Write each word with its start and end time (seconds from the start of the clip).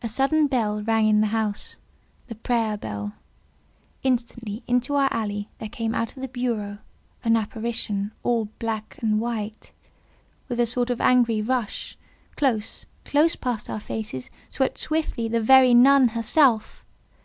A 0.00 0.08
sudden 0.08 0.46
bell 0.46 0.80
rang 0.80 1.08
in 1.08 1.20
the 1.20 1.26
house—the 1.34 2.36
prayer 2.36 2.76
bell. 2.76 3.14
Instantly 4.04 4.62
into 4.68 4.94
our 4.94 5.12
alley 5.12 5.48
there 5.58 5.68
came, 5.68 5.92
out 5.92 6.14
of 6.16 6.22
the 6.22 6.28
berceau, 6.28 6.78
an 7.24 7.36
apparition, 7.36 8.12
all 8.22 8.44
black 8.60 8.96
and 9.02 9.18
white. 9.20 9.72
With 10.48 10.60
a 10.60 10.66
sort 10.66 10.88
of 10.88 11.00
angry 11.00 11.42
rush 11.42 11.98
close, 12.36 12.86
close 13.04 13.34
past 13.34 13.68
our 13.68 13.80
faces—swept 13.80 14.78
swiftly 14.78 15.26
the 15.26 15.42
very 15.42 15.74
NUN 15.74 16.10
herself! 16.10 16.84